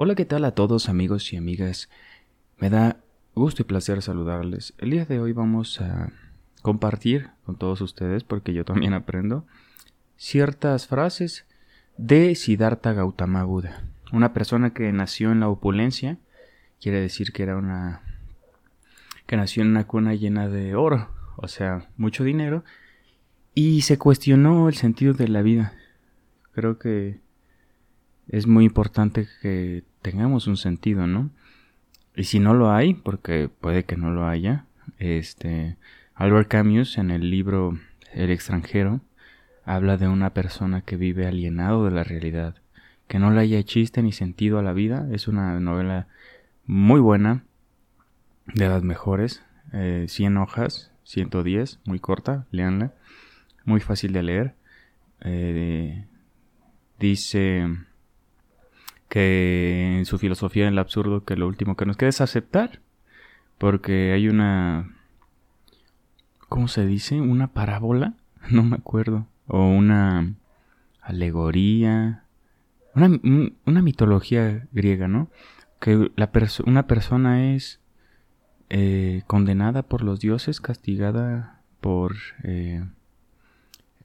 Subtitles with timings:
[0.00, 1.90] Hola, ¿qué tal a todos amigos y amigas?
[2.56, 2.98] Me da
[3.34, 4.72] gusto y placer saludarles.
[4.78, 6.12] El día de hoy vamos a
[6.62, 9.44] compartir con todos ustedes, porque yo también aprendo,
[10.16, 11.46] ciertas frases
[11.96, 13.82] de Siddhartha Gautama Buda,
[14.12, 16.18] una persona que nació en la opulencia,
[16.80, 18.00] quiere decir que era una
[19.26, 22.62] que nació en una cuna llena de oro, o sea, mucho dinero,
[23.52, 25.72] y se cuestionó el sentido de la vida.
[26.52, 27.18] Creo que
[28.28, 31.30] es muy importante que tengamos un sentido, ¿no?
[32.14, 34.66] Y si no lo hay, porque puede que no lo haya,
[34.98, 35.76] este
[36.14, 37.78] Albert Camus en el libro
[38.12, 39.00] El extranjero
[39.64, 42.56] habla de una persona que vive alienado de la realidad,
[43.06, 45.06] que no le haya chiste ni sentido a la vida.
[45.12, 46.08] Es una novela
[46.66, 47.44] muy buena,
[48.54, 49.42] de las mejores,
[49.72, 52.94] eh, 100 hojas, 110, muy corta, leanla,
[53.64, 54.54] muy fácil de leer.
[55.20, 56.06] Eh,
[56.98, 57.66] dice
[59.08, 62.80] que en su filosofía en el absurdo que lo último que nos queda es aceptar,
[63.58, 64.96] porque hay una,
[66.48, 67.20] ¿cómo se dice?
[67.20, 68.14] Una parábola,
[68.50, 70.34] no me acuerdo, o una
[71.00, 72.24] alegoría,
[72.94, 73.18] una,
[73.64, 75.28] una mitología griega, ¿no?
[75.80, 76.30] Que la
[76.66, 77.80] una persona es
[78.70, 82.84] eh, condenada por los dioses, castigada por eh,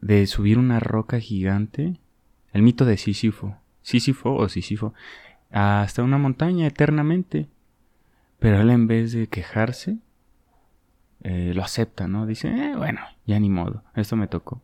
[0.00, 1.98] de subir una roca gigante,
[2.52, 4.94] el mito de Sísifo, Sísifo o Sísifo,
[5.50, 7.48] hasta una montaña eternamente.
[8.38, 9.98] Pero él en vez de quejarse,
[11.22, 12.26] eh, lo acepta, ¿no?
[12.26, 14.62] Dice, eh, bueno, ya ni modo, esto me tocó.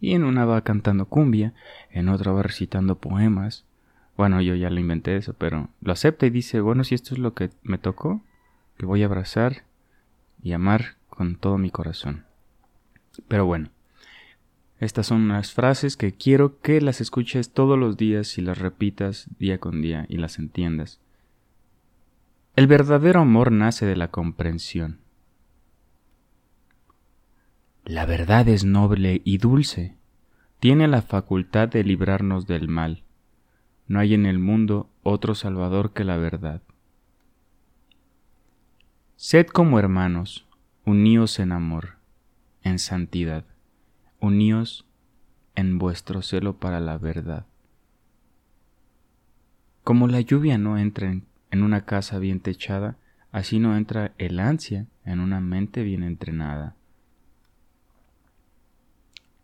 [0.00, 1.54] Y en una va cantando cumbia,
[1.90, 3.64] en otra va recitando poemas.
[4.16, 7.20] Bueno, yo ya lo inventé eso, pero lo acepta y dice, bueno, si esto es
[7.20, 8.22] lo que me tocó,
[8.76, 9.64] que voy a abrazar
[10.42, 12.24] y amar con todo mi corazón.
[13.28, 13.70] Pero bueno,
[14.80, 19.28] estas son unas frases que quiero que las escuches todos los días y las repitas
[19.38, 21.00] día con día y las entiendas.
[22.56, 25.00] El verdadero amor nace de la comprensión.
[27.84, 29.96] La verdad es noble y dulce.
[30.58, 33.04] Tiene la facultad de librarnos del mal.
[33.86, 36.62] No hay en el mundo otro Salvador que la verdad.
[39.16, 40.46] Sed como hermanos,
[40.84, 41.96] uníos en amor,
[42.62, 43.44] en santidad
[44.24, 44.86] uníos
[45.54, 47.46] en vuestro celo para la verdad.
[49.84, 51.10] Como la lluvia no entra
[51.50, 52.96] en, una casa bien techada,
[53.32, 56.74] así no entra el ansia en una mente bien entrenada.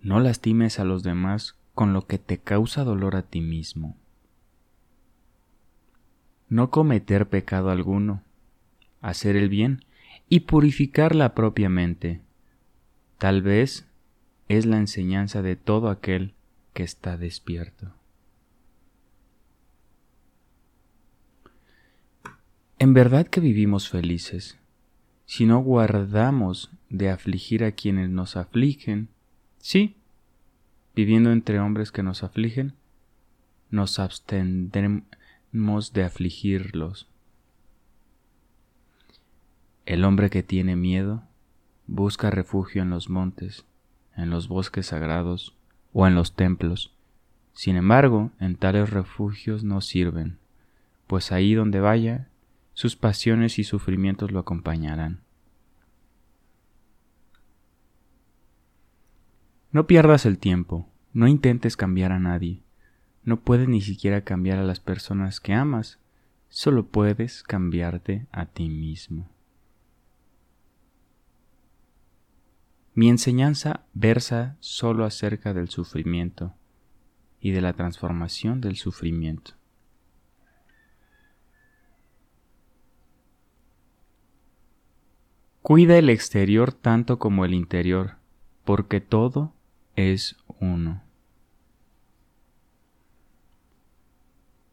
[0.00, 3.96] No lastimes a los demás con lo que te causa dolor a ti mismo.
[6.48, 8.22] No cometer pecado alguno,
[9.00, 9.84] hacer el bien
[10.28, 12.20] y purificar la propia mente.
[13.18, 13.87] Tal vez
[14.48, 16.34] es la enseñanza de todo aquel
[16.72, 17.92] que está despierto.
[22.78, 24.56] En verdad que vivimos felices,
[25.26, 29.08] si no guardamos de afligir a quienes nos afligen,
[29.58, 29.96] sí,
[30.94, 32.74] viviendo entre hombres que nos afligen,
[33.70, 37.08] nos abstendremos de afligirlos.
[39.84, 41.24] El hombre que tiene miedo
[41.86, 43.64] busca refugio en los montes,
[44.18, 45.56] en los bosques sagrados
[45.94, 46.92] o en los templos.
[47.54, 50.38] Sin embargo, en tales refugios no sirven,
[51.06, 52.28] pues ahí donde vaya,
[52.74, 55.20] sus pasiones y sufrimientos lo acompañarán.
[59.72, 62.62] No pierdas el tiempo, no intentes cambiar a nadie,
[63.24, 65.98] no puedes ni siquiera cambiar a las personas que amas,
[66.48, 69.28] solo puedes cambiarte a ti mismo.
[72.98, 76.52] Mi enseñanza versa solo acerca del sufrimiento
[77.40, 79.52] y de la transformación del sufrimiento.
[85.62, 88.16] Cuida el exterior tanto como el interior,
[88.64, 89.52] porque todo
[89.94, 91.00] es uno.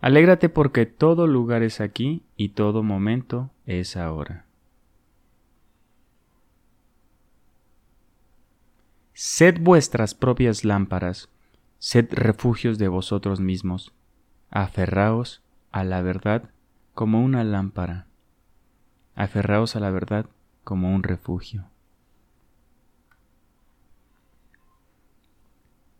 [0.00, 4.47] Alégrate porque todo lugar es aquí y todo momento es ahora.
[9.20, 11.28] Sed vuestras propias lámparas,
[11.80, 13.92] sed refugios de vosotros mismos,
[14.48, 15.42] aferraos
[15.72, 16.50] a la verdad
[16.94, 18.06] como una lámpara,
[19.16, 20.26] aferraos a la verdad
[20.62, 21.64] como un refugio.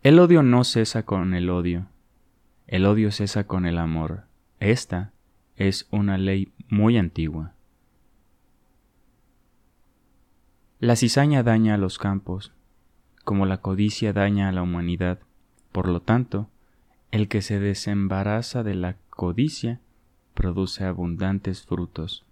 [0.04, 1.88] El odio no cesa con el odio,
[2.68, 4.26] el odio cesa con el amor.
[4.60, 5.10] Esta
[5.56, 7.54] es una ley muy antigua.
[10.78, 12.52] La cizaña daña a los campos,
[13.28, 15.18] como la codicia daña a la humanidad.
[15.70, 16.48] Por lo tanto,
[17.10, 19.82] el que se desembaraza de la codicia
[20.32, 22.24] produce abundantes frutos.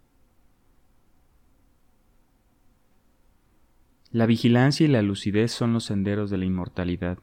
[4.10, 7.18] La vigilancia y la lucidez son los senderos de la inmortalidad.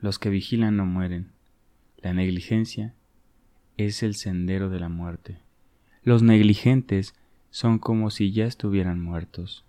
[0.00, 1.30] Los que vigilan no mueren.
[1.98, 2.92] La negligencia
[3.76, 5.38] es el sendero de la muerte.
[6.02, 7.14] Los negligentes
[7.50, 9.64] son como si ya estuvieran muertos.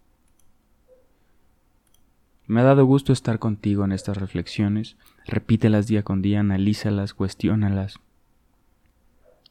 [2.51, 4.98] Me ha dado gusto estar contigo en estas reflexiones.
[5.25, 8.01] Repítelas día con día, analízalas, cuestiónalas.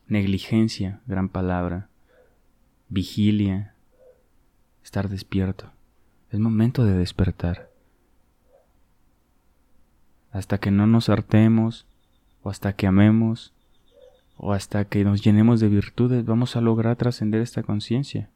[0.06, 1.88] Negligencia, gran palabra.
[2.90, 3.72] Vigilia,
[4.84, 5.72] estar despierto.
[6.30, 7.70] Es momento de despertar.
[10.30, 11.86] Hasta que no nos hartemos,
[12.42, 13.54] o hasta que amemos,
[14.36, 18.28] o hasta que nos llenemos de virtudes, vamos a lograr trascender esta conciencia.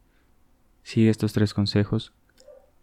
[0.81, 2.13] Sigue estos tres consejos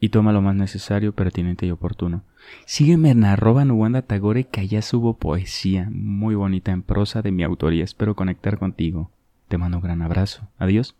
[0.02, 2.24] y toma lo más necesario, pertinente y oportuno.
[2.66, 7.44] Sígueme en arroba Nuwanda Tagore que allá subo poesía muy bonita en prosa de mi
[7.44, 7.84] autoría.
[7.84, 9.12] Espero conectar contigo.
[9.46, 10.48] Te mando un gran abrazo.
[10.58, 10.96] Adiós.